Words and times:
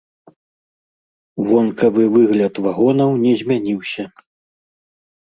Вонкавы 1.49 2.03
выгляд 2.15 2.53
вагонаў 2.67 3.09
не 3.27 3.33
змяніўся. 3.43 4.03